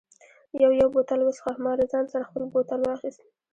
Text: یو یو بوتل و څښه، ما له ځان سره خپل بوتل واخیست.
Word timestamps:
یو 0.63 0.71
یو 0.79 0.87
بوتل 0.93 1.19
و 1.21 1.35
څښه، 1.37 1.51
ما 1.63 1.71
له 1.79 1.85
ځان 1.91 2.05
سره 2.13 2.27
خپل 2.29 2.43
بوتل 2.53 2.79
واخیست. 2.83 3.21